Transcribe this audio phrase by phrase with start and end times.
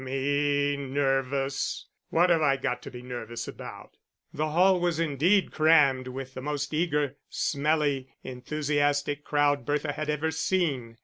[0.01, 1.85] "Me, nervous?
[2.09, 3.97] What have I got to be nervous about?"
[4.33, 10.31] The hall was indeed crammed with the most eager, smelly, enthusiastic crowd Bertha had ever
[10.31, 10.97] seen.